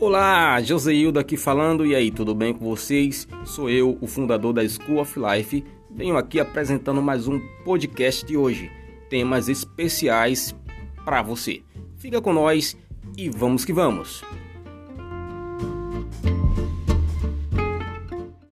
Olá, 0.00 0.58
Joseildo 0.62 1.18
aqui 1.18 1.36
falando. 1.36 1.84
E 1.84 1.94
aí, 1.94 2.10
tudo 2.10 2.34
bem 2.34 2.54
com 2.54 2.64
vocês? 2.64 3.28
Sou 3.44 3.68
eu, 3.68 3.98
o 4.00 4.06
fundador 4.06 4.54
da 4.54 4.66
School 4.66 4.98
of 4.98 5.20
Life. 5.20 5.62
Venho 5.90 6.16
aqui 6.16 6.40
apresentando 6.40 7.02
mais 7.02 7.28
um 7.28 7.38
podcast 7.66 8.24
de 8.24 8.34
hoje. 8.34 8.72
Temas 9.10 9.46
especiais 9.46 10.56
para 11.04 11.20
você. 11.20 11.60
Fica 11.98 12.18
com 12.18 12.32
nós 12.32 12.74
e 13.14 13.28
vamos 13.28 13.62
que 13.62 13.74
vamos. 13.74 14.24